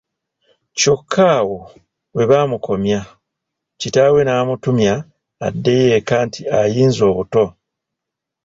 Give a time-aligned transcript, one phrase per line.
[0.77, 1.57] Kyokka awo
[2.15, 2.99] we baamukomya,
[3.79, 4.93] kitaawe n'amutumya
[5.45, 7.43] addeyo eka nti ayinze obuto.